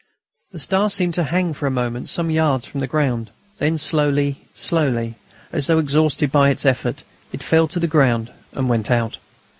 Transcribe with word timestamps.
The 0.51 0.57
star 0.57 0.89
seemed 0.89 1.13
to 1.13 1.25
hang 1.25 1.53
for 1.53 1.67
a 1.67 1.69
moment 1.69 2.09
some 2.09 2.31
yards 2.31 2.65
from 2.65 2.79
the 2.79 2.87
ground; 2.87 3.29
then 3.59 3.77
slowly, 3.77 4.45
slowly, 4.55 5.13
as 5.51 5.67
though 5.67 5.77
exhausted 5.77 6.31
by 6.31 6.49
its 6.49 6.65
effort, 6.65 7.03
it 7.31 7.43
fell 7.43 7.67
to 7.67 7.79
the 7.79 7.85
ground 7.85 8.31
and 8.53 8.67
went 8.67 8.89
out. 8.89 9.19